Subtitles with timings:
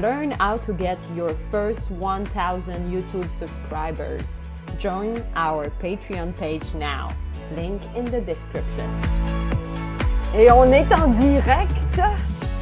[0.00, 4.22] Learn how to get your first 1000 YouTube subscribers.
[4.78, 7.08] Join our Patreon page now.
[7.56, 8.86] Link in the description.
[10.36, 12.00] Et on est en direct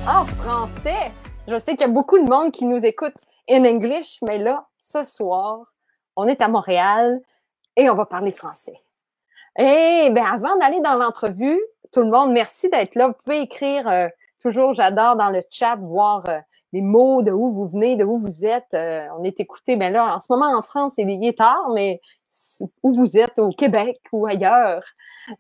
[0.09, 1.13] en français.
[1.47, 3.17] Je sais qu'il y a beaucoup de monde qui nous écoute
[3.51, 5.75] en English, mais là, ce soir,
[6.17, 7.21] on est à Montréal
[7.77, 8.81] et on va parler français.
[9.59, 11.61] Et bien, avant d'aller dans l'entrevue,
[11.93, 13.09] tout le monde, merci d'être là.
[13.09, 14.09] Vous pouvez écrire euh,
[14.41, 16.41] toujours, j'adore dans le chat voir euh,
[16.73, 18.73] les mots de où vous venez, de où vous êtes.
[18.75, 22.01] Euh, on est écouté, ben là, en ce moment en France, il est tard, mais
[22.83, 24.83] où vous êtes, au Québec ou ailleurs.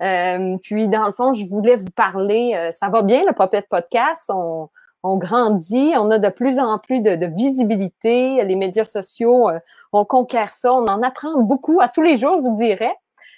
[0.02, 3.64] Euh, puis, dans le fond, je voulais vous parler, euh, ça va bien, le Puppet
[3.68, 4.68] Podcast, on,
[5.02, 9.50] on, grandit, on a de plus en plus de, de visibilité, les médias sociaux,
[9.92, 12.94] on conquiert ça, on en apprend beaucoup à tous les jours, je vous dirais.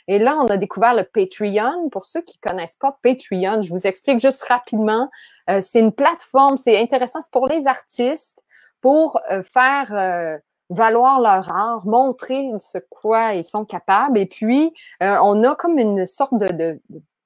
[0.09, 1.91] Et là, on a découvert le Patreon.
[1.91, 5.11] Pour ceux qui connaissent pas Patreon, je vous explique juste rapidement.
[5.51, 8.43] Euh, c'est une plateforme, c'est intéressant, c'est pour les artistes,
[8.81, 10.39] pour euh, faire euh,
[10.71, 14.19] valoir leur art, montrer ce quoi ils sont capables.
[14.19, 16.81] Et puis, on a comme une sorte de, de,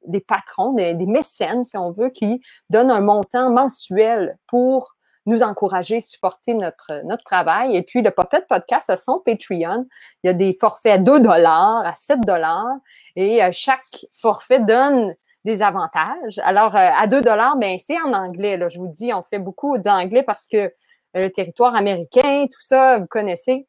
[0.06, 5.42] des patrons, des, des, mécènes, si on veut, qui donnent un montant mensuel pour nous
[5.42, 7.76] encourager, supporter notre, notre travail.
[7.76, 9.86] Et puis, le Puppet Podcast a son Patreon.
[10.22, 12.76] Il y a des forfaits à 2 dollars, à 7 dollars.
[13.16, 16.40] Et euh, chaque forfait donne des avantages.
[16.44, 18.56] Alors, euh, à 2 dollars, ben, c'est en anglais.
[18.56, 20.70] Là, je vous dis, on fait beaucoup d'anglais parce que euh,
[21.14, 23.66] le territoire américain, tout ça, vous connaissez.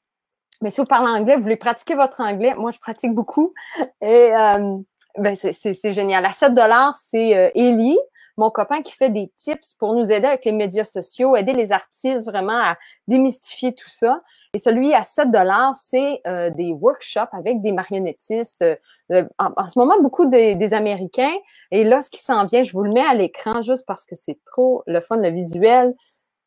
[0.62, 2.56] Mais si vous parlez anglais, vous voulez pratiquer votre anglais.
[2.56, 3.54] Moi, je pratique beaucoup.
[4.02, 4.32] Et
[5.18, 6.26] ben, c'est génial.
[6.26, 7.98] À 7 dollars, c'est Ellie
[8.38, 11.72] mon copain qui fait des tips pour nous aider avec les médias sociaux, aider les
[11.72, 14.22] artistes vraiment à démystifier tout ça.
[14.54, 18.62] Et celui à 7 dollars, c'est euh, des workshops avec des marionnettistes.
[18.62, 18.76] Euh,
[19.12, 21.34] euh, en, ce moment, beaucoup des, Américains.
[21.72, 24.16] Et là, ce qui s'en vient, je vous le mets à l'écran juste parce que
[24.16, 25.94] c'est trop le fun, le visuel.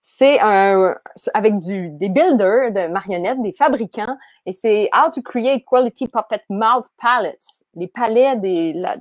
[0.01, 6.07] C'est avec du des builders de marionnettes, des fabricants, et c'est How to create quality
[6.07, 8.97] puppet mouth palettes, les palais de la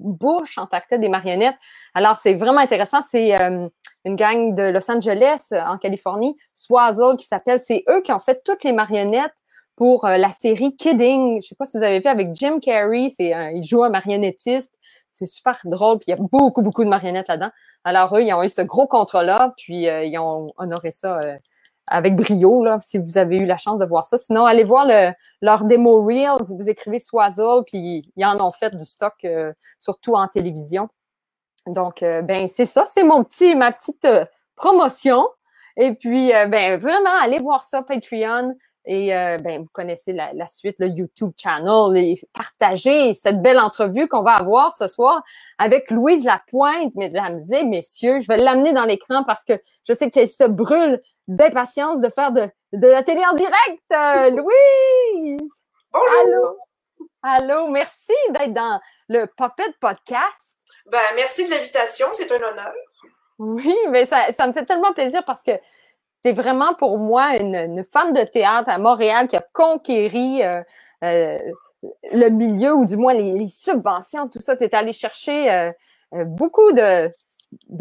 [0.00, 1.56] bouche en que des marionnettes.
[1.94, 3.00] Alors, c'est vraiment intéressant.
[3.00, 3.68] C'est euh,
[4.04, 7.58] une gang de Los Angeles, euh, en Californie, Swazzle, qui s'appelle.
[7.58, 9.34] C'est eux qui ont fait toutes les marionnettes
[9.76, 11.42] pour euh, la série Kidding.
[11.42, 13.08] Je sais pas si vous avez vu avec Jim Carrey.
[13.14, 14.72] C'est il joue un marionnettiste.
[15.12, 15.98] C'est super drôle.
[15.98, 17.50] Puis il y a beaucoup, beaucoup de marionnettes là-dedans.
[17.84, 19.54] Alors, eux, ils ont eu ce gros contrat-là.
[19.56, 21.20] Puis ils ont honoré ça
[21.90, 24.16] avec brio, là, si vous avez eu la chance de voir ça.
[24.16, 28.74] Sinon, allez voir le, leur démo reel, vous, écrivez Swazzle, puis ils en ont fait
[28.74, 30.88] du stock, euh, surtout en télévision.
[31.66, 34.24] Donc, euh, ben c'est ça, c'est mon petit, ma petite euh,
[34.56, 35.26] promotion.
[35.76, 38.56] Et puis, ben vraiment, allez voir ça, Patreon.
[38.90, 44.08] Et ben, vous connaissez la, la, suite, le YouTube channel, et partagez cette belle entrevue
[44.08, 45.22] qu'on va avoir ce soir
[45.58, 48.18] avec Louise Lapointe, mesdames et messieurs.
[48.20, 49.52] Je vais l'amener dans l'écran parce que
[49.86, 53.82] je sais qu'elle se brûle d'impatience de faire de, de la télé en direct.
[53.92, 54.30] Euh,
[55.20, 55.50] Louise!
[55.92, 56.08] Bonjour!
[56.24, 56.58] Allô!
[57.22, 60.56] Allô, merci d'être dans le Puppet Podcast.
[60.86, 62.72] Ben, merci de l'invitation, c'est un honneur.
[63.38, 65.52] Oui, mais ça, ça me fait tellement plaisir parce que
[66.24, 70.62] c'est vraiment pour moi une, femme de théâtre à Montréal qui a conquéri euh,
[71.04, 71.38] euh,
[72.12, 74.56] le milieu ou du moins les, subventions, tout ça.
[74.56, 75.72] Tu es allé chercher euh,
[76.24, 77.10] beaucoup de,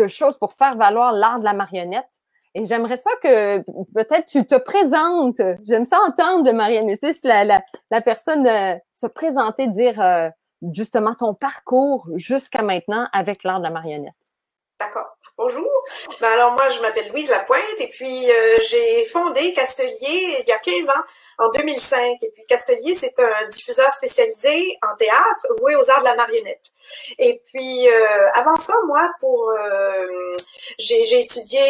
[0.08, 2.06] choses pour faire valoir l'art de la marionnette.
[2.54, 3.60] Et j'aimerais ça que
[3.94, 5.42] peut-être tu te présentes.
[5.66, 7.62] J'aime ça entendre de marionnettiste la, la,
[7.92, 8.48] la personne
[8.94, 10.32] se présenter, dire
[10.74, 14.17] justement ton parcours jusqu'à maintenant avec l'art de la marionnette.
[15.40, 15.70] Bonjour.
[16.20, 20.52] Ben alors moi, je m'appelle Louise Lapointe et puis euh, j'ai fondé Castelier il y
[20.52, 21.04] a 15 ans,
[21.38, 22.18] en 2005.
[22.24, 26.72] Et puis Castelier, c'est un diffuseur spécialisé en théâtre voué aux arts de la marionnette.
[27.20, 30.36] Et puis euh, avant ça, moi, pour euh,
[30.80, 31.62] j'ai étudié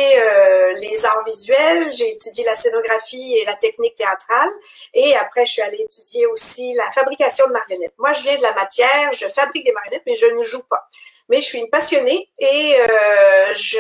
[0.80, 4.50] les arts visuels, j'ai étudié la scénographie et la technique théâtrale.
[4.94, 7.96] Et après, je suis allée étudier aussi la fabrication de marionnettes.
[7.98, 10.88] Moi, je viens de la matière, je fabrique des marionnettes, mais je ne joue pas
[11.30, 13.78] mais je suis une passionnée et euh, je,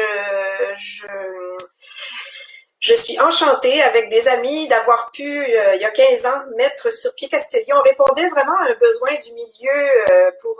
[0.77, 1.07] je,
[2.87, 6.91] je suis enchantée avec des amis d'avoir pu, euh, il y a 15 ans, mettre
[6.93, 7.73] sur pied Castellier.
[7.73, 10.55] On répondait vraiment à un besoin du milieu euh, pour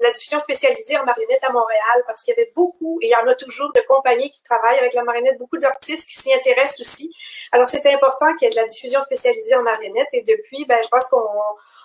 [0.00, 3.16] la diffusion spécialisée en marionnette à Montréal parce qu'il y avait beaucoup, et il y
[3.16, 6.80] en a toujours, de compagnies qui travaillent avec la marionnette, beaucoup d'artistes qui s'y intéressent
[6.80, 7.14] aussi.
[7.52, 10.78] Alors, c'était important qu'il y ait de la diffusion spécialisée en marionnette et depuis, ben,
[10.82, 11.22] je pense qu'on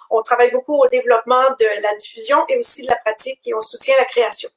[0.10, 3.62] on travaille beaucoup au développement de la diffusion et aussi de la pratique et on
[3.62, 4.50] soutient la création.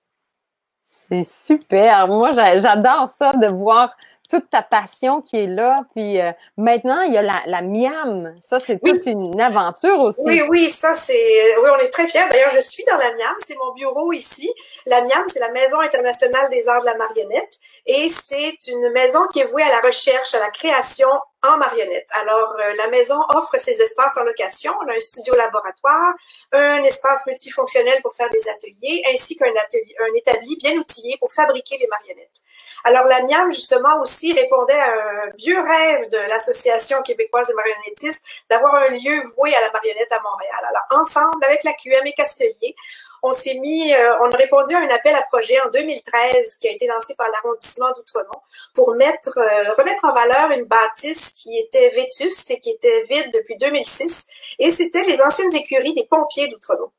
[0.80, 2.08] C'est super.
[2.08, 3.94] Moi, j'adore ça de voir
[4.32, 5.80] toute ta passion qui est là.
[5.94, 8.34] Puis euh, maintenant, il y a la, la Miam.
[8.40, 10.22] Ça, c'est toute une aventure aussi.
[10.24, 11.58] Oui, oui, ça, c'est.
[11.58, 12.28] Oui, on est très fiers.
[12.30, 13.34] D'ailleurs, je suis dans la Miam.
[13.40, 14.50] C'est mon bureau ici.
[14.86, 17.58] La Miam, c'est la Maison internationale des arts de la marionnette.
[17.84, 21.08] Et c'est une maison qui est vouée à la recherche, à la création
[21.42, 22.06] en marionnette.
[22.12, 24.72] Alors, euh, la maison offre ses espaces en location.
[24.82, 26.14] On a un studio laboratoire,
[26.52, 31.32] un espace multifonctionnel pour faire des ateliers, ainsi qu'un atelier, un établi bien outillé pour
[31.32, 32.40] fabriquer les marionnettes.
[32.84, 38.22] Alors, la MIAM, justement, aussi répondait à un vieux rêve de l'Association québécoise des marionnettistes
[38.50, 40.68] d'avoir un lieu voué à la marionnette à Montréal.
[40.68, 42.74] Alors, ensemble, avec la QM et Castelier,
[43.22, 46.68] on s'est mis, euh, on a répondu à un appel à projet en 2013 qui
[46.68, 48.42] a été lancé par l'arrondissement d'Outremont
[48.74, 53.32] pour mettre, euh, remettre en valeur une bâtisse qui était vétuste et qui était vide
[53.32, 54.26] depuis 2006.
[54.58, 56.90] Et c'était les anciennes écuries des pompiers d'Outremont.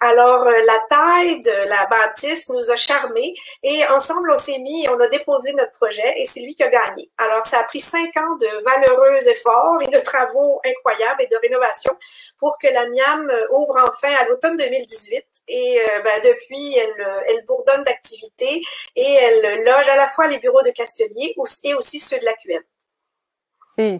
[0.00, 4.86] Alors, euh, la taille de la bâtisse nous a charmés et ensemble, on s'est mis,
[4.88, 7.10] on a déposé notre projet et c'est lui qui a gagné.
[7.18, 11.36] Alors, ça a pris cinq ans de valeureux efforts et de travaux incroyables et de
[11.36, 11.92] rénovation
[12.38, 15.24] pour que la Miam euh, ouvre enfin à l'automne 2018.
[15.48, 18.62] Et euh, ben, depuis, elle, bourdonne d'activité
[18.96, 21.34] et elle loge à la fois les bureaux de Castelier
[21.64, 22.62] et aussi ceux de la QM.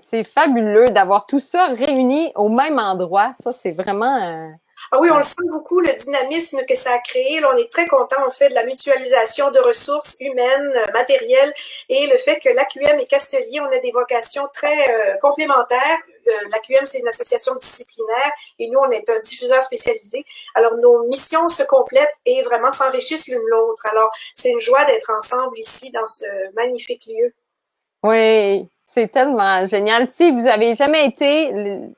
[0.02, 3.32] C'est fabuleux d'avoir tout ça réuni au même endroit.
[3.40, 4.50] Ça, c'est vraiment...
[4.92, 7.40] Ah oui, on le sent beaucoup, le dynamisme que ça a créé.
[7.40, 11.52] Là, on est très content, on fait de la mutualisation de ressources humaines, euh, matérielles,
[11.88, 15.98] et le fait que l'AQM et Castelier, on a des vocations très euh, complémentaires.
[16.28, 20.24] Euh, L'AQM, c'est une association disciplinaire, et nous, on est un diffuseur spécialisé.
[20.54, 23.86] Alors, nos missions se complètent et vraiment s'enrichissent l'une l'autre.
[23.86, 27.32] Alors, c'est une joie d'être ensemble ici dans ce magnifique lieu.
[28.02, 30.06] Oui, c'est tellement génial.
[30.06, 31.52] Si vous avez jamais été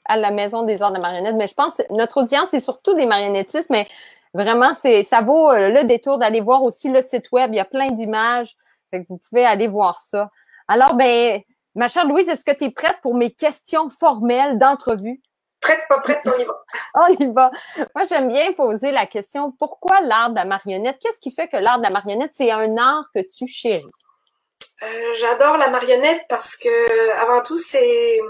[0.05, 2.95] à la Maison des Arts de marionnettes, mais je pense que notre audience c'est surtout
[2.95, 3.87] des marionnettistes, mais
[4.35, 7.53] vraiment, c'est ça vaut euh, le détour d'aller voir aussi le site web.
[7.53, 8.57] Il y a plein d'images.
[8.91, 10.31] Fait que vous pouvez aller voir ça.
[10.67, 11.41] Alors, ben,
[11.77, 15.21] ma chère Louise, est-ce que tu es prête pour mes questions formelles d'entrevue?
[15.61, 16.65] Prête, pas prête, on y va.
[16.97, 17.53] on y va.
[17.95, 20.99] Moi, j'aime bien poser la question, pourquoi l'art de la marionnette?
[21.01, 23.87] Qu'est-ce qui fait que l'art de la marionnette, c'est un art que tu chéris?
[24.83, 28.21] Euh, j'adore la marionnette parce que avant tout c'est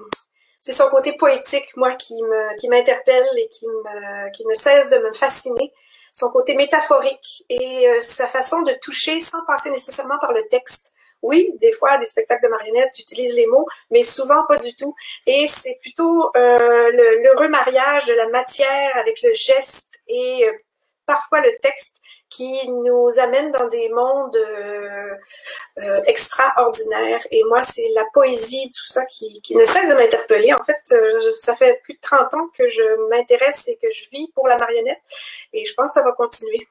[0.60, 4.88] c'est son côté poétique moi qui me qui m'interpelle et qui me qui ne cesse
[4.88, 5.72] de me fasciner
[6.14, 10.92] son côté métaphorique et euh, sa façon de toucher sans passer nécessairement par le texte
[11.22, 14.94] oui, des fois, des spectacles de marionnettes utilisent les mots, mais souvent pas du tout.
[15.26, 16.90] Et c'est plutôt euh,
[17.22, 20.52] l'heureux mariage de la matière avec le geste et euh,
[21.06, 21.96] parfois le texte
[22.30, 25.14] qui nous amène dans des mondes euh,
[25.78, 27.26] euh, extraordinaires.
[27.30, 30.52] Et moi, c'est la poésie, tout ça qui, ne cesse de m'interpeller.
[30.52, 34.08] En fait, euh, ça fait plus de 30 ans que je m'intéresse et que je
[34.10, 35.00] vis pour la marionnette.
[35.52, 36.66] Et je pense que ça va continuer.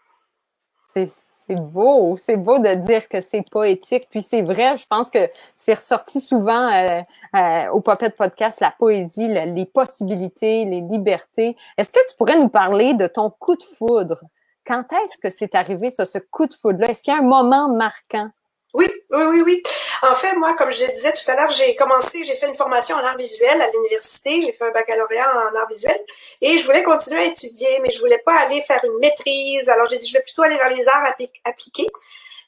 [0.94, 4.08] C'est beau, c'est beau de dire que c'est poétique.
[4.10, 7.00] Puis c'est vrai, je pense que c'est ressorti souvent
[7.72, 11.56] au Puppet Podcast, la poésie, les possibilités, les libertés.
[11.78, 14.24] Est-ce que tu pourrais nous parler de ton coup de foudre?
[14.68, 16.90] Quand est-ce que c'est arrivé, ça, ce coup de foudre-là?
[16.90, 18.30] Est-ce qu'il y a un moment marquant?
[18.74, 19.64] Oui, oui, oui, oui.
[20.04, 22.96] En fait, moi, comme je disais tout à l'heure, j'ai commencé, j'ai fait une formation
[22.98, 26.00] en art visuel à l'université, j'ai fait un baccalauréat en art visuel
[26.42, 29.70] et je voulais continuer à étudier, mais je voulais pas aller faire une maîtrise.
[29.70, 31.14] Alors, j'ai dit, je vais plutôt aller vers les arts
[31.46, 31.88] appliqués,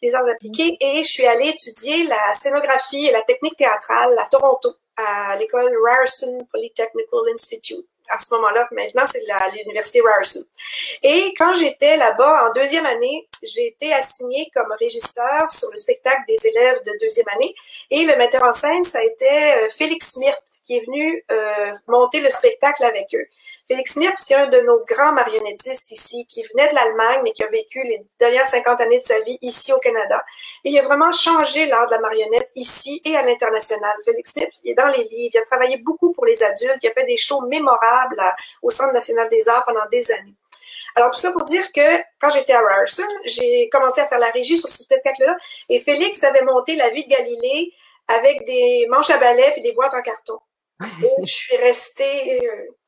[0.01, 4.27] les arts appliqués et je suis allée étudier la scénographie et la technique théâtrale à
[4.30, 9.21] Toronto, à l'école Ryerson Polytechnical Institute à ce moment-là, maintenant, c'est
[9.56, 10.44] l'université Ryerson.
[11.03, 16.21] Et quand j'étais là-bas en deuxième année, j'ai été assignée comme régisseur sur le spectacle
[16.27, 17.53] des élèves de deuxième année.
[17.91, 21.72] Et le metteur en scène, ça a été euh, Félix Mirpt qui est venu euh,
[21.88, 23.25] monter le spectacle avec eux.
[23.69, 27.43] Félix Mirp, c'est un de nos grands marionnettistes ici, qui venait de l'Allemagne, mais qui
[27.43, 30.25] a vécu les dernières 50 années de sa vie ici au Canada.
[30.63, 33.95] Et il a vraiment changé l'art de la marionnette ici et à l'international.
[34.03, 36.89] Félix Mirp, il est dans les livres, il a travaillé beaucoup pour les adultes, il
[36.89, 38.19] a fait des shows mémorables
[38.63, 40.33] au Centre national des arts pendant des années.
[40.95, 44.31] Alors, tout ça pour dire que quand j'étais à Ryerson, j'ai commencé à faire la
[44.31, 45.38] régie sur ce spectacle-là
[45.69, 47.71] et Félix avait monté La vie de Galilée
[48.07, 50.39] avec des manches à balai et des boîtes en carton.
[51.21, 52.39] Je suis restée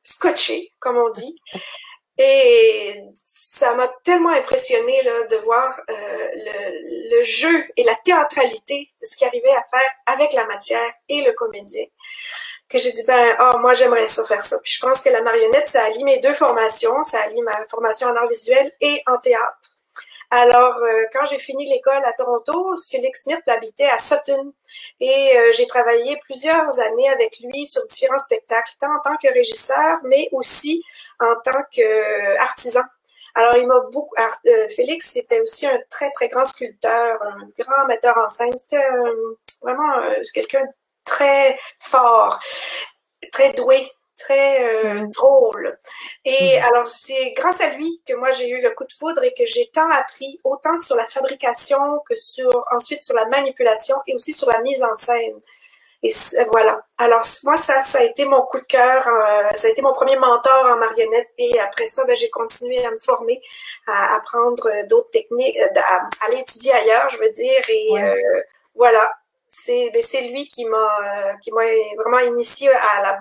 [0.02, 1.40] scotchée, comme on dit.
[2.18, 5.94] Et ça m'a tellement impressionnée là, de voir euh,
[6.36, 10.92] le, le, jeu et la théâtralité de ce qu'il arrivait à faire avec la matière
[11.08, 11.84] et le comédien
[12.68, 14.58] que j'ai dit ben oh, moi j'aimerais ça faire ça.
[14.60, 18.08] Puis je pense que la marionnette ça allie mes deux formations, ça allie ma formation
[18.08, 19.71] en art visuel et en théâtre.
[20.34, 24.54] Alors, euh, quand j'ai fini l'école à Toronto, Félix Smith habitait à Sutton
[24.98, 29.30] et euh, j'ai travaillé plusieurs années avec lui sur différents spectacles, tant en tant que
[29.30, 30.82] régisseur, mais aussi
[31.20, 32.80] en tant qu'artisan.
[33.34, 34.14] Alors, il m'a beaucoup.
[34.46, 38.56] Euh, Félix, c'était aussi un très, très grand sculpteur, un grand metteur en scène.
[38.56, 38.82] C'était
[39.60, 40.00] vraiment
[40.32, 40.64] quelqu'un
[41.04, 42.40] très fort,
[43.32, 43.86] très doué
[44.16, 45.10] très euh, mm.
[45.10, 45.78] drôle.
[46.24, 46.64] Et mm.
[46.64, 49.46] alors, c'est grâce à lui que moi, j'ai eu le coup de foudre et que
[49.46, 54.32] j'ai tant appris, autant sur la fabrication que sur, ensuite sur la manipulation et aussi
[54.32, 55.40] sur la mise en scène.
[56.04, 56.10] Et
[56.50, 56.84] voilà.
[56.98, 59.06] Alors, moi, ça, ça a été mon coup de cœur.
[59.06, 61.28] Euh, ça a été mon premier mentor en marionnette.
[61.38, 63.40] Et après ça, ben, j'ai continué à me former,
[63.86, 67.62] à apprendre d'autres techniques, euh, à aller étudier ailleurs, je veux dire.
[67.68, 67.90] Et
[68.74, 69.12] voilà.
[69.48, 71.62] C'est ben, lui qui m'a qui m'a
[71.96, 73.18] vraiment initié à la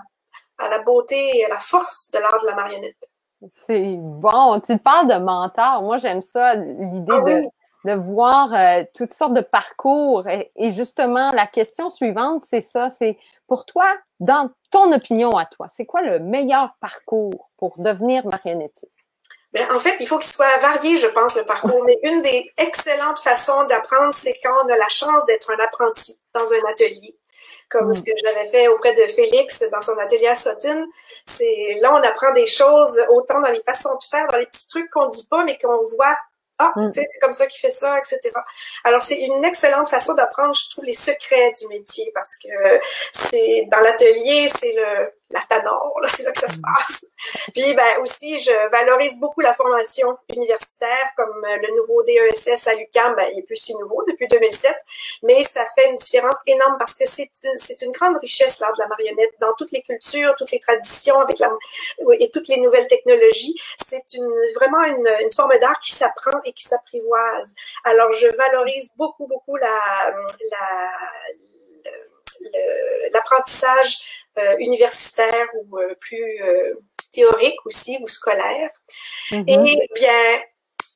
[0.58, 3.10] à la beauté et à la force de l'art de la marionnette.
[3.50, 4.60] C'est bon.
[4.60, 5.82] Tu parles de mentor.
[5.82, 7.44] Moi, j'aime ça, l'idée ah de,
[7.86, 10.28] de, voir euh, toutes sortes de parcours.
[10.28, 12.90] Et, justement, la question suivante, c'est ça.
[12.90, 13.18] C'est
[13.48, 13.88] pour toi,
[14.20, 19.08] dans ton opinion à toi, c'est quoi le meilleur parcours pour devenir marionnettiste?
[19.54, 21.84] Ben, en fait, il faut qu'il soit varié, je pense, le parcours.
[21.86, 26.18] Mais une des excellentes façons d'apprendre, c'est quand on a la chance d'être un apprenti
[26.34, 27.18] dans un atelier
[27.72, 27.94] comme mm.
[27.94, 30.88] ce que j'avais fait auprès de Félix dans son atelier à Sutton.
[31.26, 34.68] C'est là on apprend des choses autant dans les façons de faire, dans les petits
[34.68, 36.18] trucs qu'on dit pas mais qu'on voit.
[36.60, 36.92] Ah, mm.
[36.92, 38.20] c'est comme ça qu'il fait ça, etc.
[38.84, 42.80] Alors c'est une excellente façon d'apprendre, je trouve, les secrets du métier parce que
[43.14, 46.62] c'est dans l'atelier, c'est le la Tanor, c'est là que ça se mm.
[46.62, 47.06] passe.
[47.54, 52.76] Puis ben aussi, je valorise beaucoup la formation universitaire, comme euh, le nouveau DESS à
[52.76, 54.76] l'UQAM, ben, il est plus si nouveau depuis 2007,
[55.24, 58.74] mais ça fait une différence énorme parce que c'est une, c'est une grande richesse l'art
[58.74, 61.52] de la marionnette dans toutes les cultures, toutes les traditions, avec la
[62.20, 63.56] et toutes les nouvelles technologies.
[63.86, 67.54] C'est une vraiment une, une forme d'art qui s'apprend et qui s'apprivoise.
[67.84, 70.14] Alors je valorise beaucoup beaucoup la,
[70.52, 70.92] la
[73.14, 74.00] l'apprentissage
[74.38, 76.74] euh, universitaire ou euh, plus euh,
[77.12, 78.70] théorique aussi ou scolaire.
[79.32, 79.68] Mm-hmm.
[79.68, 80.42] Et bien,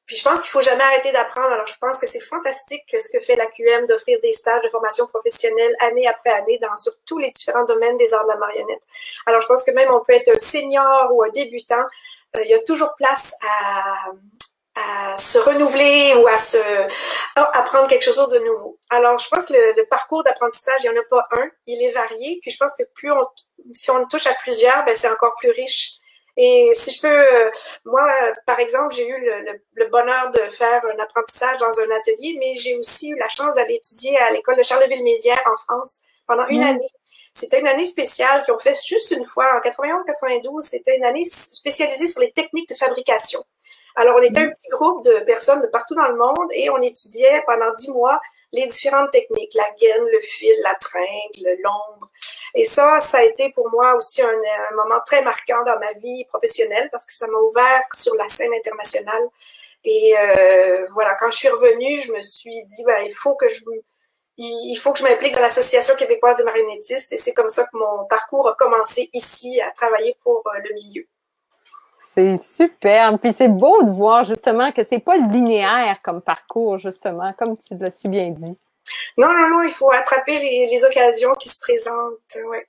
[0.05, 1.48] puis je pense qu'il faut jamais arrêter d'apprendre.
[1.48, 4.69] Alors je pense que c'est fantastique ce que fait la QM d'offrir des stages de
[4.69, 8.38] formation professionnelle année après année dans sur tous les différents domaines des arts de la
[8.38, 8.81] marionnette.
[9.25, 11.86] Alors je pense que même on peut être un senior ou un débutant,
[12.43, 14.12] il y a toujours place à,
[14.75, 16.57] à se renouveler ou à se
[17.36, 18.77] apprendre quelque chose de nouveau.
[18.89, 21.91] Alors, je pense que le, parcours d'apprentissage, il n'y en a pas un, il est
[21.91, 22.39] varié.
[22.41, 23.25] Puis je pense que plus on,
[23.74, 25.93] si on touche à plusieurs, ben c'est encore plus riche.
[26.38, 27.50] Et si je peux, euh,
[27.86, 28.06] moi,
[28.46, 32.56] par exemple, j'ai eu le, le, bonheur de faire un apprentissage dans un atelier, mais
[32.58, 36.60] j'ai aussi eu la chance d'aller étudier à l'école de Charleville-Mézières en France pendant une
[36.60, 36.68] mmh.
[36.68, 36.92] année.
[37.34, 40.62] C'était une année spéciale qu'ils ont fait juste une fois en 91-92.
[40.62, 43.44] C'était une année spécialisée sur les techniques de fabrication.
[43.98, 46.82] Alors, on était un petit groupe de personnes de partout dans le monde et on
[46.82, 48.20] étudiait pendant dix mois
[48.52, 52.10] les différentes techniques, la gaine, le fil, la tringle, l'ombre.
[52.54, 54.32] Et ça, ça a été pour moi aussi un,
[54.75, 58.54] moment très marquant dans ma vie professionnelle parce que ça m'a ouvert sur la scène
[58.54, 59.24] internationale.
[59.84, 63.48] Et euh, voilà, quand je suis revenue, je me suis dit, ben, il faut que
[63.48, 63.62] je
[64.38, 67.78] il faut que je m'implique dans l'Association québécoise des marionnettistes et c'est comme ça que
[67.78, 71.08] mon parcours a commencé ici à travailler pour euh, le milieu.
[72.15, 73.19] C'est super.
[73.19, 77.77] Puis c'est beau de voir justement que c'est pas linéaire comme parcours, justement, comme tu
[77.77, 78.57] l'as si bien dit.
[79.17, 82.67] Non, non, non, il faut attraper les, occasions qui se présentent, ouais.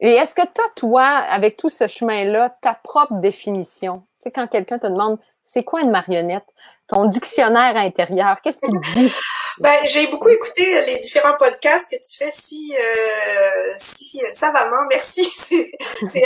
[0.00, 4.00] Et est-ce que tu as, toi, avec tout ce chemin-là, ta propre définition?
[4.18, 6.46] Tu sais, quand quelqu'un te demande c'est quoi une marionnette?
[6.88, 9.12] Ton dictionnaire intérieur, qu'est-ce qu'il dit?
[9.58, 14.32] Ben, j'ai beaucoup écouté euh, les différents podcasts que tu fais si, euh, si euh,
[14.32, 14.84] savamment.
[14.90, 15.70] Merci, c'est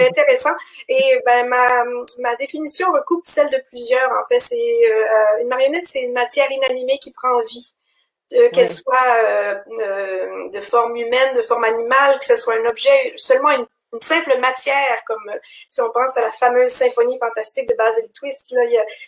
[0.09, 0.55] intéressant.
[0.89, 1.85] Et ben, ma,
[2.21, 4.11] ma définition recoupe celle de plusieurs.
[4.13, 4.81] En fait, c'est
[5.43, 7.75] une marionnette, c'est une matière inanimée qui prend vie.
[8.53, 13.65] Qu'elle soit de forme humaine, de forme animale, que ce soit un objet, seulement une
[13.93, 15.39] une simple matière, comme euh,
[15.71, 18.55] si on pense à la fameuse symphonie fantastique de Basil Twist,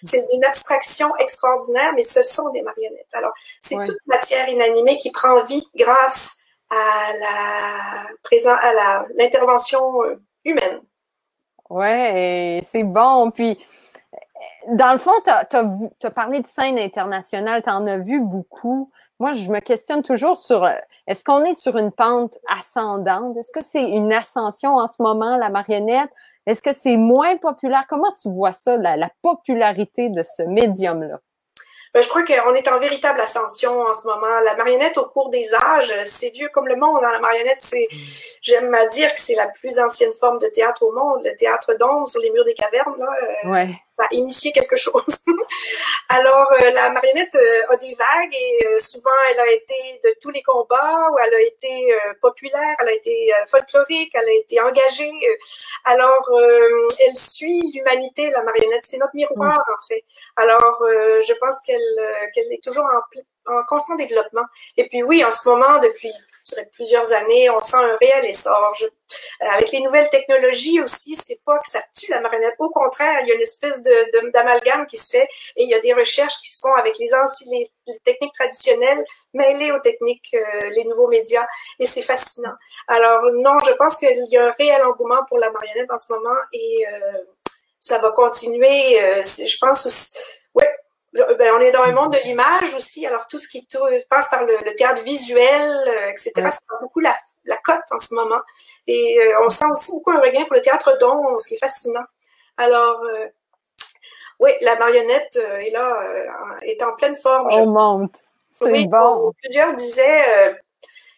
[0.04, 3.12] c'est une abstraction extraordinaire, mais ce sont des marionnettes.
[3.12, 6.36] Alors, c'est toute matière inanimée qui prend vie grâce
[6.70, 10.80] à la présent, à la l'intervention euh, humaine.
[11.68, 13.30] Ouais, c'est bon.
[13.30, 13.58] Puis,
[14.68, 18.90] dans le fond, tu as, parlé de scène internationale, tu en as vu beaucoup.
[19.18, 20.74] Moi, je me questionne toujours sur euh,
[21.06, 23.36] est-ce qu'on est sur une pente ascendante?
[23.36, 26.10] Est-ce que c'est une ascension en ce moment, la marionnette?
[26.46, 27.84] Est-ce que c'est moins populaire?
[27.88, 31.18] Comment tu vois ça, la, popularité de ce médium-là?
[31.92, 34.40] Ben, je crois qu'on est en véritable ascension en ce moment.
[34.44, 37.00] La marionnette, au cours des âges, c'est vieux comme le monde.
[37.02, 37.10] Hein.
[37.12, 37.88] La marionnette, c'est,
[38.42, 41.22] j'aime à dire que c'est la plus ancienne forme de théâtre au monde.
[41.24, 43.08] Le théâtre d'ombre sur les murs des cavernes, là.
[43.44, 43.70] Euh, ouais
[44.12, 45.04] initié quelque chose.
[46.08, 50.14] Alors, euh, la marionnette euh, a des vagues et euh, souvent, elle a été de
[50.20, 54.60] tous les combats, ou elle a été populaire, elle a été folklorique, elle a été
[54.60, 55.12] engagée.
[55.84, 56.30] alors,
[56.98, 58.84] elle suit l'humanité, la marionnette.
[58.84, 59.72] C'est notre miroir, mm.
[59.72, 60.04] en fait.
[60.36, 63.00] Alors, je pense qu'elle qu'elle est toujours en,
[63.46, 64.44] en constant développement.
[64.76, 66.12] Et puis oui, en ce moment, depuis
[66.72, 68.74] plusieurs années, on sent un réel essor.
[68.82, 72.54] Euh, avec les nouvelles technologies aussi, c'est pas que ça tue la marionnette.
[72.58, 75.74] Au contraire, il y a une espèce de, d'amalgame qui se fait et il y
[75.74, 77.08] a des recherches qui se font avec les,
[77.46, 81.46] les, les techniques traditionnelles mêlées aux techniques, euh, les nouveaux médias
[81.78, 82.54] et c'est fascinant.
[82.88, 86.12] Alors non, je pense qu'il y a un réel engouement pour la marionnette en ce
[86.12, 87.18] moment et euh,
[87.78, 88.98] ça va continuer.
[89.22, 90.39] je pense aussi, euh,
[91.12, 93.66] ben, on est dans un monde de l'image aussi, alors tout ce qui
[94.08, 98.14] passe par le, théâtre visuel, euh, etc., ça prend beaucoup la, la cote en ce
[98.14, 98.40] moment.
[98.86, 101.58] Et euh, on sent aussi beaucoup un regain pour le théâtre d'ombre, ce qui est
[101.58, 102.04] fascinant.
[102.56, 103.02] Alors,
[104.38, 105.98] oui, la marionnette est là,
[106.62, 107.48] est en pleine forme.
[107.50, 108.16] On monte.
[108.50, 109.32] C'est bon.
[109.42, 110.60] Plusieurs disaient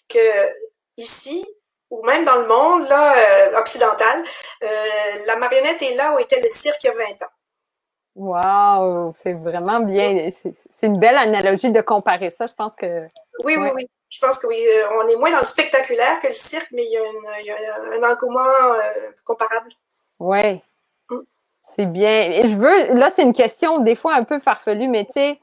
[0.09, 0.53] que
[0.97, 1.45] ici,
[1.91, 4.23] ou même dans le monde là, occidental,
[5.27, 7.32] la marionnette est là où était le cirque il y a 20 ans.
[8.15, 10.29] Wow, c'est vraiment bien.
[10.33, 12.47] C'est une belle analogie de comparer ça.
[12.47, 13.07] Je pense que.
[13.45, 13.89] Oui, oui, oui.
[14.11, 14.63] Je pense que oui.
[14.63, 18.13] Euh, on est moins dans le spectaculaire que le cirque, mais il y a, un
[18.13, 19.71] engouement euh, comparable.
[20.19, 20.61] Oui.
[21.11, 21.21] Mm.
[21.63, 22.31] C'est bien.
[22.31, 22.95] Et je veux.
[22.95, 25.41] Là, c'est une question des fois un peu farfelue, mais tu sais,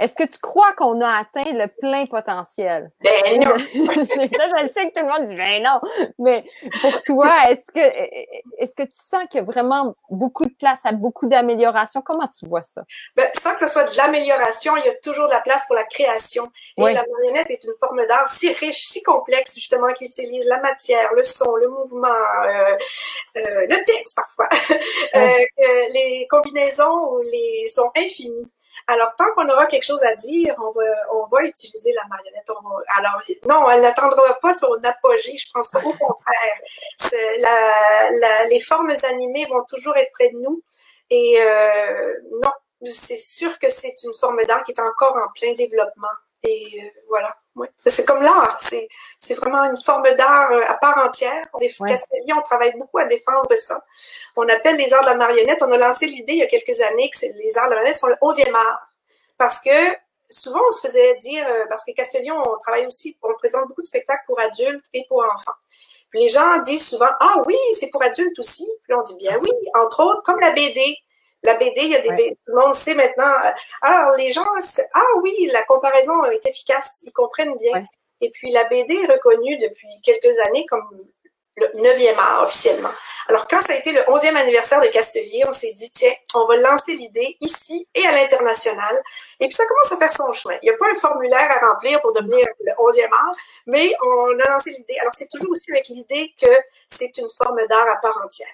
[0.00, 2.90] est-ce que tu crois qu'on a atteint le plein potentiel?
[3.00, 3.54] Ben non!
[3.56, 5.80] je sais que tout le monde dit ben non,
[6.18, 6.44] mais
[6.80, 7.80] pour toi, est-ce que
[8.58, 12.02] est-ce que tu sens qu'il y a vraiment beaucoup de place à beaucoup d'amélioration?
[12.02, 12.82] Comment tu vois ça?
[13.16, 15.76] Ben, sans que ce soit de l'amélioration, il y a toujours de la place pour
[15.76, 16.50] la création.
[16.76, 20.58] Et la marionnette est une forme d'art si riche, si complexe, justement, qui utilise la
[20.60, 22.76] matière, le son, le mouvement, euh,
[23.36, 24.48] euh, le texte parfois.
[25.14, 25.38] euh,
[25.92, 28.50] les combinaisons les sont infinies.
[28.86, 30.82] Alors, tant qu'on aura quelque chose à dire, on va,
[31.14, 32.44] on va utiliser la marionnette.
[32.96, 35.74] alors, non, elle n'attendra pas son apogée, je pense.
[35.74, 36.60] Au contraire,
[37.38, 40.62] la, les formes animées vont toujours être près de nous.
[41.10, 42.50] Et euh, non,
[42.92, 46.08] c'est sûr que c'est une forme d'art qui est encore en plein développement.
[46.44, 47.34] Et euh, voilà.
[47.56, 47.68] Oui.
[47.86, 51.46] C'est comme l'art, c'est, c'est vraiment une forme d'art euh, à part entière.
[51.60, 51.94] Des ouais.
[52.36, 53.80] on travaille beaucoup à défendre ça.
[54.36, 55.62] On appelle les arts de la marionnette.
[55.62, 57.98] On a lancé l'idée il y a quelques années que les arts de la marionnette
[57.98, 58.88] sont le onzième art.
[59.38, 59.70] Parce que
[60.28, 63.82] souvent, on se faisait dire, euh, parce que Castellion, on travaille aussi, on présente beaucoup
[63.82, 65.56] de spectacles pour adultes et pour enfants.
[66.10, 68.68] Puis les gens disent souvent, ah oui, c'est pour adultes aussi.
[68.82, 70.96] Puis on dit, bien oui, entre autres, comme la BD.
[71.44, 73.32] La BD, il y a des BD, tout le monde sait maintenant.
[73.82, 74.44] Alors, les gens,
[74.94, 77.84] ah oui, la comparaison est efficace, ils comprennent bien.
[78.20, 80.88] Et puis, la BD est reconnue depuis quelques années comme
[81.56, 82.90] le neuvième art officiellement.
[83.28, 86.46] Alors, quand ça a été le onzième anniversaire de Castelier, on s'est dit, tiens, on
[86.46, 89.00] va lancer l'idée ici et à l'international.
[89.40, 90.56] Et puis, ça commence à faire son chemin.
[90.62, 93.34] Il n'y a pas un formulaire à remplir pour devenir le onzième art,
[93.66, 94.96] mais on a lancé l'idée.
[95.00, 96.50] Alors, c'est toujours aussi avec l'idée que
[96.88, 98.48] c'est une forme d'art à part entière.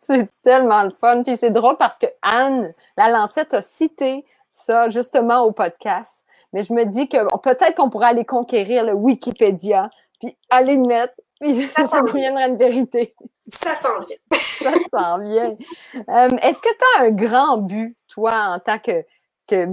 [0.00, 1.22] C'est tellement le fun.
[1.22, 6.24] Puis c'est drôle parce que Anne, la lancette, a cité ça justement au podcast.
[6.52, 10.82] Mais je me dis que peut-être qu'on pourrait aller conquérir le Wikipédia, puis aller le
[10.82, 13.14] mettre, puis ça, ça deviendra une vérité.
[13.46, 14.16] Ça s'en vient.
[14.32, 15.56] ça s'en vient.
[15.94, 19.04] Euh, est-ce que tu as un grand but, toi, en tant que,
[19.46, 19.66] que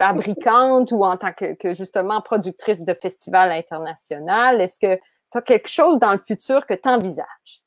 [0.00, 4.60] fabricante ou en tant que, que justement productrice de festival international?
[4.60, 7.59] Est-ce que tu as quelque chose dans le futur que tu envisages?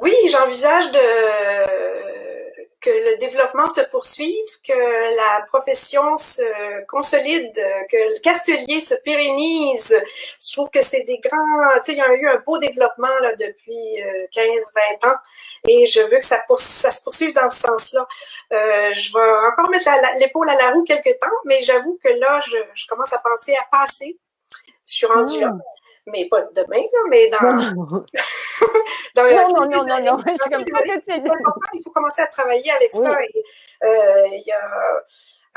[0.00, 1.66] Oui, j'envisage de
[2.86, 7.52] que le développement se poursuive, que la profession se consolide,
[7.90, 9.92] que le castelier se pérennise.
[10.40, 13.18] Je trouve que c'est des grands, tu sais, il y a eu un beau développement
[13.22, 13.74] là, depuis
[14.32, 15.16] 15-20 euh, ans
[15.66, 18.06] et je veux que ça, ça se poursuive dans ce sens-là.
[18.52, 22.40] Euh, je vais encore mettre l'épaule à la roue quelque temps, mais j'avoue que là,
[22.46, 24.16] je, je, commence à penser à passer.
[24.86, 25.48] Je suis rendue là.
[25.48, 25.60] Hmm.
[26.08, 28.04] Mais pas demain, là, mais dans...
[29.16, 30.18] non, non, non, non, non,
[31.74, 33.16] Il faut commencer à travailler avec ça.
[33.22, 33.44] Et,
[33.84, 35.02] euh, y a...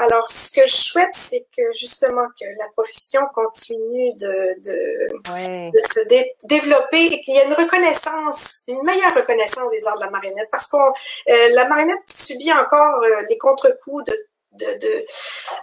[0.02, 5.80] Alors, ce que je souhaite, c'est que justement que la profession continue de, de, de
[5.94, 6.08] se
[6.48, 10.48] développer et qu'il y ait une reconnaissance, une meilleure reconnaissance des arts de la marionnette,
[10.54, 15.06] parce que euh, la marionnette subit encore euh, les contre-coups de de, de,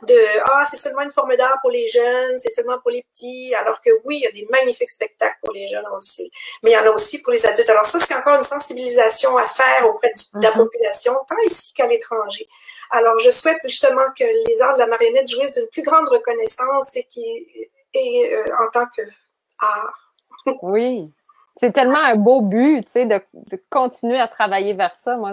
[0.06, 3.54] de ah c'est seulement une forme d'art pour les jeunes, c'est seulement pour les petits,
[3.54, 6.30] alors que oui, il y a des magnifiques spectacles pour les jeunes aussi,
[6.62, 7.68] mais il y en a aussi pour les adultes.
[7.68, 10.58] Alors ça, c'est encore une sensibilisation à faire auprès de la mhm.
[10.58, 12.46] population, tant ici qu'à l'étranger.
[12.90, 16.96] Alors je souhaite justement que les arts de la marionnette jouissent d'une plus grande reconnaissance
[16.96, 17.24] et qui
[17.94, 19.02] et, euh, en tant que
[19.58, 20.14] art.
[20.62, 21.10] oui,
[21.54, 25.16] c'est tellement un beau but, tu sais, de, de, continuer à travailler vers ça.
[25.16, 25.32] Moi,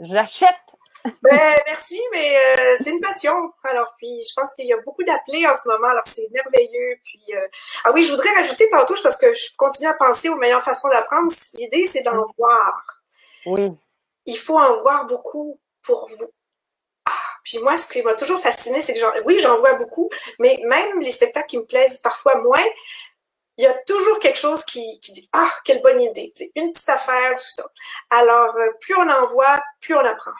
[0.00, 0.76] j'achète.
[1.22, 3.52] Ben, merci, mais euh, c'est une passion.
[3.64, 5.88] Alors, puis, je pense qu'il y a beaucoup d'appelés en ce moment.
[5.88, 6.96] Alors, c'est merveilleux.
[7.04, 7.48] Puis, euh,
[7.84, 10.88] ah oui, je voudrais rajouter tantôt, parce que je continue à penser aux meilleures façons
[10.88, 11.32] d'apprendre.
[11.54, 13.02] L'idée, c'est d'en voir.
[13.46, 13.72] Oui.
[14.26, 16.30] Il faut en voir beaucoup pour vous.
[17.06, 17.12] Ah,
[17.44, 20.60] puis moi, ce qui m'a toujours fasciné, c'est que genre, oui, j'en vois beaucoup, mais
[20.64, 22.64] même les spectacles qui me plaisent parfois moins,
[23.58, 26.72] il y a toujours quelque chose qui, qui dit Ah, quelle bonne idée, c'est une
[26.72, 27.64] petite affaire, tout ça.
[28.10, 30.32] Alors, euh, plus on en voit, plus on apprend.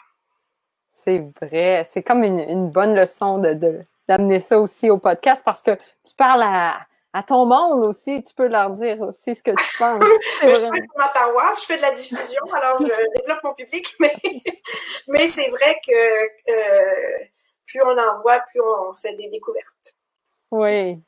[0.97, 1.83] C'est vrai.
[1.85, 6.15] C'est comme une, une, bonne leçon de, d'amener ça aussi au podcast parce que tu
[6.17, 6.79] parles à,
[7.13, 10.03] à ton monde aussi, tu peux leur dire aussi ce que tu penses.
[10.41, 12.85] je fais pour ma paroisse, je fais de la diffusion, alors je
[13.21, 14.15] développe mon public, mais,
[15.07, 17.25] mais c'est vrai que euh,
[17.67, 19.95] plus on en voit, plus on fait des découvertes.
[20.49, 20.99] Oui,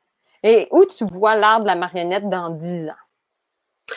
[0.43, 3.95] et où tu vois l'art de la marionnette dans dix ans?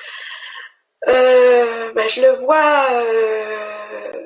[1.09, 4.23] Euh, ben, je le vois euh,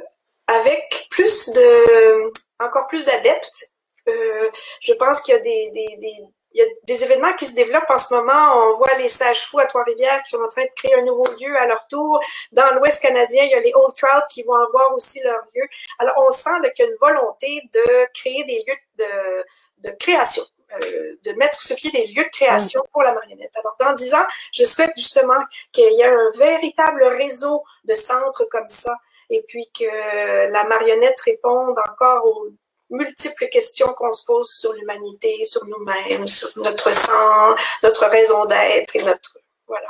[0.46, 3.70] avec plus de, encore plus d'adeptes.
[4.08, 6.14] Euh, je pense qu'il y a des, des, des,
[6.56, 8.54] il y a des événements qui se développent en ce moment.
[8.54, 11.26] On voit les sages fous à Trois-Rivières qui sont en train de créer un nouveau
[11.38, 12.18] lieu à leur tour.
[12.52, 15.64] Dans l'Ouest canadien, il y a les Old Trout qui vont avoir aussi leur lieu.
[15.98, 20.44] Alors, on sent qu'il y a une volonté de créer des lieux de, de création.
[20.72, 23.52] Euh, de mettre sur pied des lieux de création pour la marionnette.
[23.54, 25.38] Alors, dans dix ans, je souhaite justement
[25.70, 28.96] qu'il y ait un véritable réseau de centres comme ça
[29.30, 32.48] et puis que la marionnette réponde encore aux
[32.90, 38.94] multiples questions qu'on se pose sur l'humanité, sur nous-mêmes, sur notre sang, notre raison d'être
[38.96, 39.38] et notre...
[39.66, 39.88] Voilà.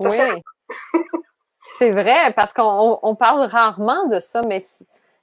[0.00, 0.42] oui.
[1.78, 4.62] C'est vrai, parce qu'on parle rarement de ça, mais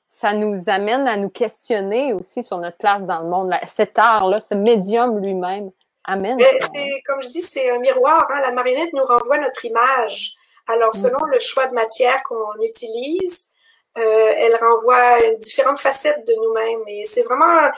[0.07, 3.53] ça nous amène à nous questionner aussi sur notre place dans le monde.
[3.65, 5.71] Cet art-là, ce médium lui-même
[6.03, 6.39] amène.
[6.39, 8.25] C'est, comme je dis, c'est un miroir.
[8.29, 8.41] Hein.
[8.41, 10.33] La marionnette nous renvoie notre image.
[10.69, 10.99] Alors, mm.
[10.99, 13.49] selon le choix de matière qu'on utilise,
[13.97, 16.87] euh, elle renvoie différentes facettes de nous-mêmes.
[16.87, 17.69] Et c'est vraiment,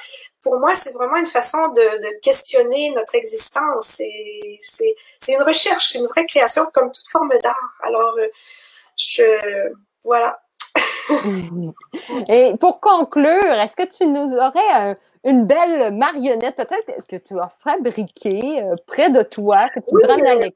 [0.44, 3.86] pour moi, c'est vraiment une façon de, de questionner notre existence.
[3.86, 7.74] C'est, c'est, une recherche, une vraie création comme toute forme d'art.
[7.82, 8.28] Alors, euh,
[8.98, 9.72] je,
[10.04, 10.42] voilà.
[12.30, 17.40] Et pour conclure, est-ce que tu nous aurais euh, une belle marionnette peut-être que tu
[17.40, 20.52] as fabriquée près de toi, que tu voudrais oui,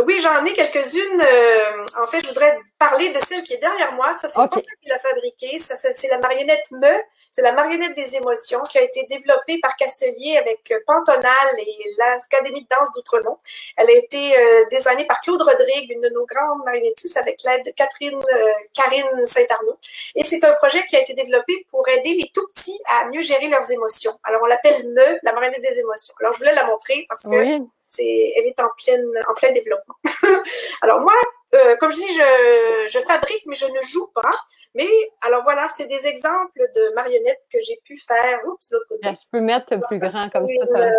[0.00, 1.20] oui, j'en ai quelques-unes.
[1.20, 4.12] Euh, en fait, je voudrais parler de celle qui est derrière moi.
[4.14, 4.62] Ça, c'est okay.
[4.82, 5.58] qui l'a fabriquée.
[5.58, 6.98] Ça, c'est la marionnette Me.
[7.34, 11.24] C'est la marionnette des émotions qui a été développée par Castelier avec euh, Pantonal
[11.58, 13.38] et l'Académie de danse d'Outremont.
[13.78, 17.64] Elle a été euh, designée par Claude Rodrigue, une de nos grandes marionnettistes, avec l'aide
[17.64, 19.78] de Catherine euh, Karine Saint-Arnaud.
[20.14, 23.22] Et c'est un projet qui a été développé pour aider les tout petits à mieux
[23.22, 24.12] gérer leurs émotions.
[24.24, 26.14] Alors, on l'appelle Me, la marionnette des émotions.
[26.20, 29.94] Alors, je voulais la montrer parce que c'est, elle est en pleine, en plein développement.
[30.82, 31.14] Alors, moi,
[31.54, 34.30] euh, comme je dis, je, je fabrique, mais je ne joue pas.
[34.74, 34.88] Mais
[35.20, 38.40] alors voilà, c'est des exemples de marionnettes que j'ai pu faire.
[38.46, 39.08] Oups, de l'autre côté.
[39.10, 40.54] je peux mettre plus grand comme ça.
[40.54, 40.90] Une, euh,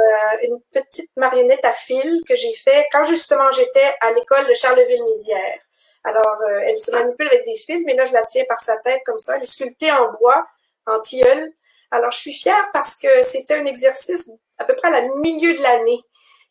[0.44, 5.60] une, petite marionnette à fil que j'ai fait quand justement j'étais à l'école de Charleville-Mézières.
[6.04, 8.78] Alors, euh, elle se manipule avec des fils, mais là, je la tiens par sa
[8.78, 9.38] tête comme ça.
[9.38, 10.46] Elle est sculptée en bois,
[10.86, 11.52] en tilleul.
[11.92, 15.54] Alors, je suis fière parce que c'était un exercice à peu près à la milieu
[15.54, 16.02] de l'année.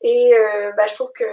[0.00, 1.24] Et euh, ben, je trouve que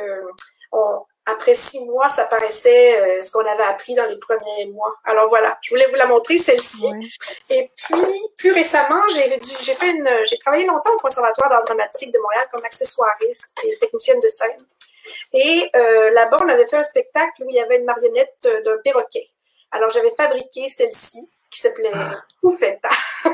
[0.71, 1.01] on,
[1.31, 4.93] après six mois, ça paraissait euh, ce qu'on avait appris dans les premiers mois.
[5.05, 6.87] Alors voilà, je voulais vous la montrer, celle-ci.
[7.49, 12.11] Et puis, plus récemment, j'ai j'ai fait une, j'ai travaillé longtemps au Conservatoire d'art dramatique
[12.11, 14.65] de Montréal comme accessoiriste et technicienne de scène.
[15.33, 18.61] Et euh, là-bas, on avait fait un spectacle où il y avait une marionnette euh,
[18.61, 19.27] d'un perroquet.
[19.71, 21.91] Alors, j'avais fabriqué celle-ci qui s'appelait.
[22.41, 22.89] Poufetta.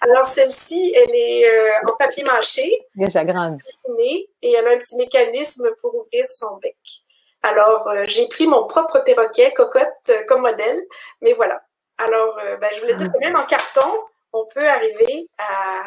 [0.00, 2.86] Alors, celle-ci, elle est euh, en papier mâché.
[2.96, 3.64] J'ai grandi.
[4.42, 6.76] Et elle a un petit mécanisme pour ouvrir son bec.
[7.42, 10.80] Alors, euh, j'ai pris mon propre perroquet, cocotte, euh, comme modèle.
[11.20, 11.62] Mais voilà.
[11.98, 13.90] Alors, ben, je voulais dire que même en carton,
[14.34, 15.84] on peut arriver à,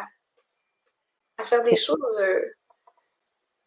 [1.37, 2.23] à faire des choses.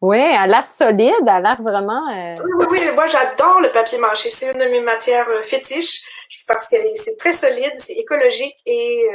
[0.05, 2.05] Oui, elle a l'air solide, elle a l'air vraiment.
[2.43, 4.29] Oui, oui, oui, moi j'adore le papier mâché.
[4.29, 6.03] C'est une de mes matières fétiches
[6.45, 9.07] parce que c'est très solide, c'est écologique et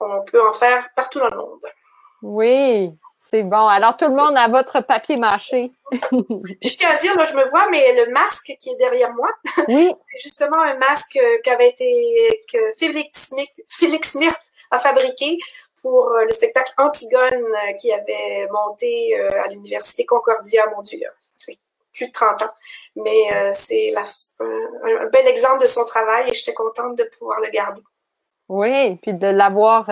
[0.00, 1.64] on peut en faire partout dans le monde.
[2.22, 3.66] Oui, c'est bon.
[3.68, 5.72] Alors, tout le monde a votre papier mâché.
[5.92, 9.28] je tiens à dire, là, je me vois, mais le masque qui est derrière moi,
[9.68, 9.92] oui.
[10.12, 13.32] c'est justement un masque qu'avait été, que Félix,
[13.68, 14.40] Félix Mirth
[14.70, 15.38] a fabriqué
[15.82, 21.00] pour euh, le spectacle Antigone euh, qui avait monté euh, à l'Université Concordia, mon Dieu,
[21.20, 21.58] ça fait
[21.92, 22.50] plus de 30 ans.
[22.96, 23.92] Mais c'est
[24.40, 27.82] un bel exemple de son travail et j'étais contente de pouvoir le garder.
[28.48, 29.90] Oui, puis de l'avoir,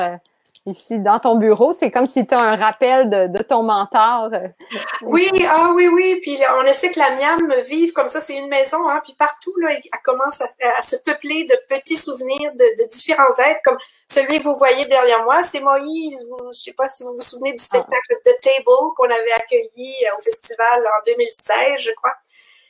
[0.69, 1.73] ici dans ton bureau.
[1.73, 4.31] C'est comme si tu as un rappel de, ton mentor.
[5.03, 6.21] Oui, ah oui, oui.
[6.23, 8.21] Puis on essaie que la miam vive comme ça.
[8.21, 9.01] C'est une maison, hein.
[9.05, 13.79] Puis partout, là, elle commence à, se peupler de petits souvenirs de, différents êtres, comme
[14.09, 15.43] celui que vous voyez derrière moi.
[15.43, 16.27] C'est Moïse.
[16.29, 17.65] Vous, je sais pas si vous vous souvenez du ah.
[17.65, 22.15] spectacle The Table qu'on avait accueilli euh, au festival en 2016, je crois.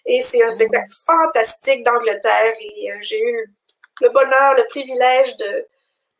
[0.07, 3.55] Et c'est un spectacle fantastique d'Angleterre et euh, j'ai eu
[4.01, 5.67] le bonheur, le privilège de,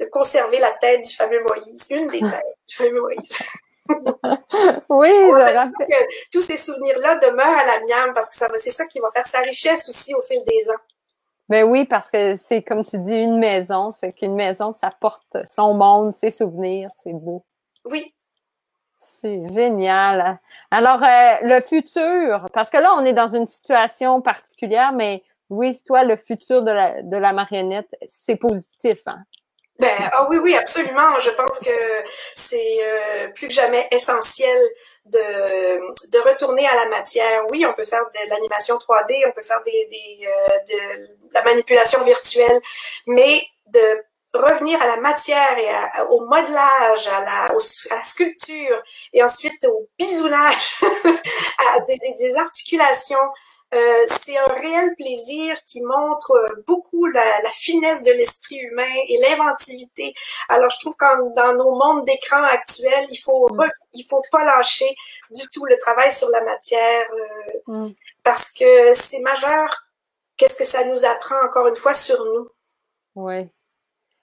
[0.01, 3.39] de conserver la tête du fameux Moïse, une des têtes du fameux Moïse.
[4.89, 5.73] oui, je rappelle.
[5.89, 9.27] Que tous ces souvenirs-là demeurent à la miam parce que c'est ça qui va faire
[9.27, 10.81] sa richesse aussi au fil des ans.
[11.49, 15.39] Ben oui, parce que c'est comme tu dis une maison, fait qu'une maison ça porte
[15.51, 17.45] son monde, ses souvenirs, c'est beau.
[17.87, 18.15] Oui.
[18.95, 20.41] C'est génial.
[20.71, 25.79] Alors euh, le futur, parce que là on est dans une situation particulière, mais oui,
[25.87, 28.99] toi le futur de la de la marionnette, c'est positif.
[29.07, 29.25] Hein?
[29.79, 31.19] Ben, ah oui, oui, absolument.
[31.21, 31.71] Je pense que
[32.35, 34.59] c'est euh, plus que jamais essentiel
[35.05, 35.19] de,
[36.09, 37.45] de retourner à la matière.
[37.51, 41.45] Oui, on peut faire de l'animation 3D, on peut faire des, des euh, de la
[41.45, 42.61] manipulation virtuelle,
[43.07, 44.03] mais de
[44.35, 49.89] revenir à la matière et au modelage, à la, à la sculpture et ensuite au
[49.99, 50.81] bisounage,
[51.75, 53.17] à des, des articulations,
[53.71, 56.33] c'est un réel plaisir qui montre
[56.67, 60.15] beaucoup la, la finesse de l'esprit humain et l'inventivité.
[60.49, 63.69] Alors, je trouve qu'en dans nos mondes d'écran actuels, il faut mm.
[63.95, 64.95] il faut pas lâcher
[65.31, 67.91] du tout le travail sur la matière euh, mm.
[68.25, 69.85] parce que c'est majeur.
[70.37, 72.49] Qu'est-ce que ça nous apprend encore une fois sur nous
[73.17, 73.49] Oui.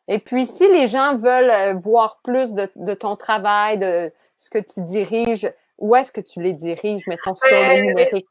[0.08, 4.50] Et puis, si les gens veulent euh, voir plus de, de ton travail, de ce
[4.50, 8.28] que tu diriges, où est-ce que tu les diriges, mettons, sur le numérique?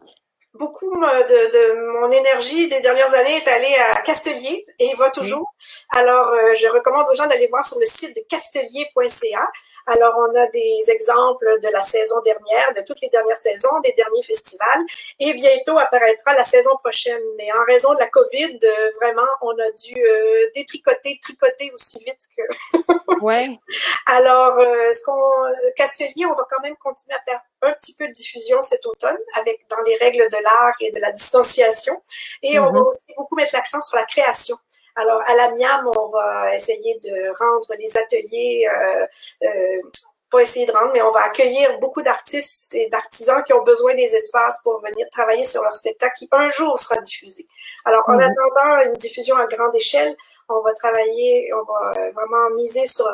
[0.55, 5.55] Beaucoup de, de, mon énergie des dernières années est allée à Castelier et va toujours.
[5.91, 9.51] Alors, euh, je recommande aux gens d'aller voir sur le site de castelier.ca.
[9.87, 13.93] Alors, on a des exemples de la saison dernière, de toutes les dernières saisons, des
[13.93, 14.83] derniers festivals,
[15.21, 17.21] et bientôt apparaîtra la saison prochaine.
[17.37, 21.99] Mais en raison de la COVID, euh, vraiment, on a dû euh, détricoter, tricoter aussi
[21.99, 23.21] vite que.
[23.21, 23.59] ouais.
[24.07, 25.31] Alors, euh, ce qu'on,
[25.77, 29.19] Castelier, on va quand même continuer à faire un petit peu de diffusion cet automne,
[29.35, 32.01] avec dans les règles de l'art et de la distanciation,
[32.43, 32.89] et on va mm-hmm.
[32.89, 34.57] aussi beaucoup mettre l'accent sur la création.
[34.97, 39.07] Alors, à la Miam, on va essayer de rendre les ateliers, euh,
[39.43, 39.91] euh,
[40.31, 43.95] pas essayer de rendre, mais on va accueillir beaucoup d'artistes et d'artisans qui ont besoin
[43.95, 47.47] des espaces pour venir travailler sur leur spectacle qui un jour sera diffusé.
[47.85, 48.21] Alors, en mhm.
[48.21, 50.17] attendant une diffusion à grande échelle,
[50.49, 53.09] on va travailler, on va euh, vraiment miser sur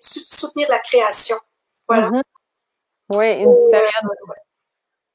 [0.00, 1.36] soutenir la création.
[1.86, 2.10] Voilà.
[2.10, 2.22] Mhm.
[3.14, 4.10] Oui, une période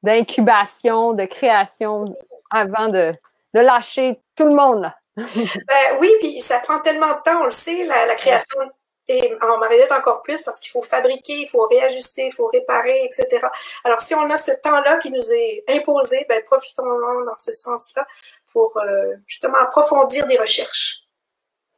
[0.03, 2.05] d'incubation, de création
[2.49, 3.13] avant de,
[3.53, 4.91] de lâcher tout le monde.
[5.17, 8.59] Ben, oui, puis ça prend tellement de temps, on le sait, la, création
[9.07, 13.03] et en marionnette encore plus parce qu'il faut fabriquer, il faut réajuster, il faut réparer,
[13.03, 13.45] etc.
[13.83, 18.07] Alors si on a ce temps-là qui nous est imposé, ben profitons-en dans ce sens-là
[18.53, 21.01] pour euh, justement approfondir des recherches.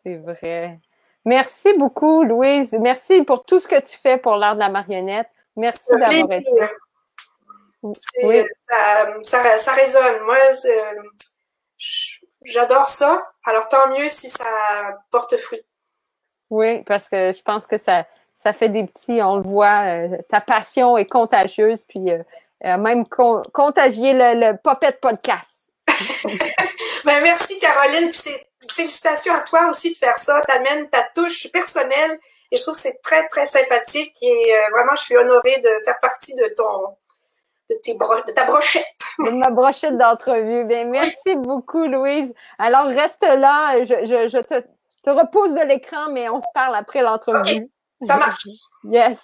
[0.03, 0.79] C'est vrai.
[1.25, 2.73] Merci beaucoup, Louise.
[2.79, 5.29] Merci pour tout ce que tu fais pour l'art de la marionnette.
[5.55, 6.69] Merci d'avoir été là.
[7.83, 8.43] Oui.
[9.23, 10.21] Ça, ça, résonne.
[10.23, 10.37] Moi,
[12.43, 13.31] j'adore ça.
[13.45, 14.45] Alors tant mieux si ça
[15.11, 15.65] porte fruit.
[16.49, 20.17] Oui, parce que je pense que ça, ça fait des petits, on le voit, euh,
[20.29, 22.21] ta passion est contagieuse, puis euh,
[22.65, 25.67] euh, même contagier le, le Popette Podcast.
[27.05, 28.31] ben, merci Caroline, puis
[28.71, 30.41] félicitations à toi aussi de faire ça.
[30.47, 32.19] T'amènes ta touche personnelle
[32.51, 35.99] et je trouve que c'est très très sympathique et vraiment je suis honorée de faire
[35.99, 36.95] partie de ton
[37.69, 38.85] de, tes de ta brochette.
[39.19, 40.65] de ma brochette d'entrevue.
[40.65, 42.33] Bien, merci beaucoup, Louise.
[42.57, 43.83] Alors, reste là.
[43.83, 44.61] Je, je, je te,
[45.03, 47.69] te, repousse de l'écran, mais on se parle après l'entrevue.
[48.01, 48.47] Ça marche.
[48.83, 49.23] Yes.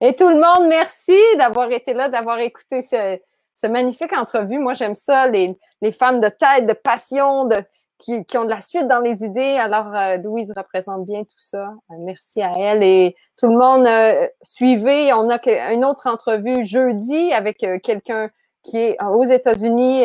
[0.00, 3.18] Et tout le monde, merci d'avoir été là, d'avoir écouté ce,
[3.54, 4.58] ce magnifique entrevue.
[4.58, 7.56] Moi, j'aime ça, les, les femmes de tête, de passion, de,
[7.98, 9.56] qui, qui, ont de la suite dans les idées.
[9.56, 11.74] Alors, euh, Louise représente bien tout ça.
[11.90, 12.82] Euh, merci à elle.
[12.82, 15.12] Et tout le monde, euh, suivez.
[15.12, 15.38] On a
[15.72, 18.30] une autre entrevue jeudi avec quelqu'un
[18.62, 20.04] qui est aux États-Unis,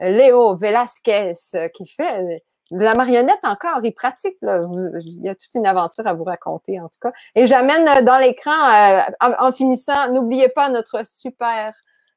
[0.00, 1.32] Léo Velasquez,
[1.74, 3.80] qui fait de la marionnette encore.
[3.82, 4.36] Il pratique.
[4.42, 4.62] Là.
[5.00, 7.12] il y a toute une aventure à vous raconter, en tout cas.
[7.34, 8.52] Et j'amène dans l'écran,
[9.20, 11.72] en, finissant, n'oubliez pas notre super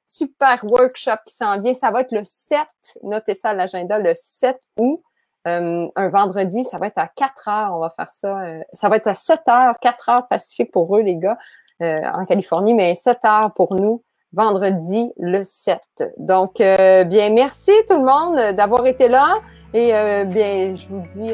[0.07, 1.73] super workshop qui s'en vient.
[1.73, 2.65] Ça va être le 7,
[3.03, 5.03] notez ça à l'agenda, le 7 août.
[5.47, 8.41] Euh, un vendredi, ça va être à 4 heures, on va faire ça.
[8.41, 11.37] Euh, ça va être à 7 heures, 4 heures Pacifique pour eux, les gars,
[11.81, 15.79] euh, en Californie, mais 7 heures pour nous, vendredi le 7.
[16.17, 19.35] Donc, bien, merci tout le monde d'avoir été là
[19.73, 19.91] et
[20.25, 21.33] bien, je vous dis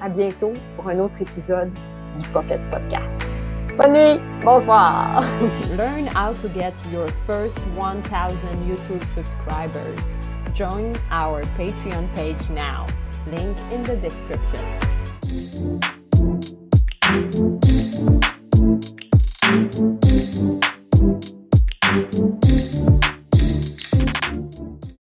[0.00, 1.70] à bientôt pour un autre épisode
[2.16, 3.22] du Pocket Podcast.
[3.76, 4.20] Bonne nuit.
[4.44, 5.24] Bonsoir.
[5.76, 8.02] Learn how to get your first 1000
[8.68, 9.98] YouTube subscribers.
[10.54, 12.86] Join our Patreon page now.
[13.26, 14.60] link in the description.